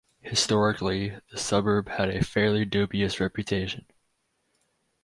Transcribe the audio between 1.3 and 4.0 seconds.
suburb had a fairly dubious reputation.